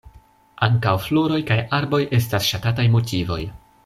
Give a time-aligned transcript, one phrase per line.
[0.67, 3.39] Ankaŭ floroj kaj arboj estas ŝatataj motivoj.